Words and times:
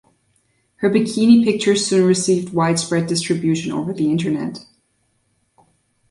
Her 0.77 0.89
bikini 0.89 1.43
pictures 1.43 1.85
soon 1.85 2.07
received 2.07 2.55
widespread 2.55 3.05
distribution 3.05 3.71
over 3.71 3.93
the 3.93 4.09
Internet. 4.09 4.65